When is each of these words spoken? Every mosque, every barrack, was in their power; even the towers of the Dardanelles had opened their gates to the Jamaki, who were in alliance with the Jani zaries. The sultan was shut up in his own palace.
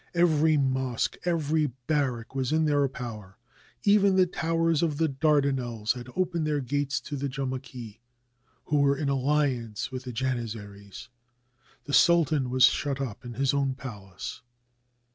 Every 0.15 0.57
mosque, 0.57 1.15
every 1.25 1.67
barrack, 1.85 2.33
was 2.33 2.51
in 2.51 2.65
their 2.65 2.87
power; 2.87 3.37
even 3.83 4.15
the 4.15 4.25
towers 4.25 4.81
of 4.81 4.97
the 4.97 5.07
Dardanelles 5.07 5.93
had 5.93 6.09
opened 6.15 6.47
their 6.47 6.59
gates 6.59 6.99
to 7.01 7.15
the 7.15 7.29
Jamaki, 7.29 7.99
who 8.65 8.77
were 8.79 8.97
in 8.97 9.09
alliance 9.09 9.91
with 9.91 10.05
the 10.05 10.11
Jani 10.11 10.45
zaries. 10.47 11.09
The 11.83 11.93
sultan 11.93 12.49
was 12.49 12.63
shut 12.63 12.99
up 12.99 13.23
in 13.23 13.35
his 13.35 13.53
own 13.53 13.75
palace. 13.75 14.41